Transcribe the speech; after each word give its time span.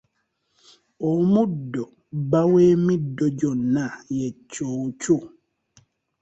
Omuddo 1.11 1.83
bba 2.21 2.41
w'emiddo 2.51 3.25
gyonna 3.39 3.85
ye 4.17 4.27
Ccuucu. 4.51 5.15